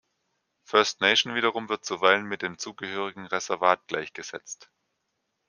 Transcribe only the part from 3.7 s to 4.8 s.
gleichgesetzt.